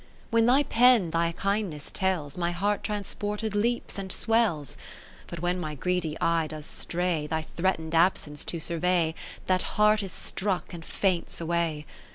[0.31, 2.35] When thy pen thy kindness tells.
[2.35, 4.75] My heart transported leaps and swells.
[5.27, 7.27] But when my greedy eye does stray.
[7.27, 9.13] Thy threaten'd absence to survey,
[9.45, 11.85] That heart is struck, and faints away.